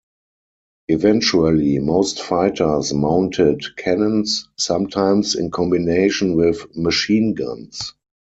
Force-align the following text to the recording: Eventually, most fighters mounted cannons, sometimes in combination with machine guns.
Eventually, 0.87 1.77
most 1.77 2.23
fighters 2.23 2.91
mounted 2.91 3.63
cannons, 3.77 4.49
sometimes 4.57 5.35
in 5.35 5.51
combination 5.51 6.35
with 6.35 6.75
machine 6.75 7.35
guns. 7.35 7.93